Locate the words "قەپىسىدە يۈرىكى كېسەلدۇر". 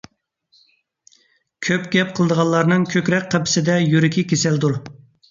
3.35-4.75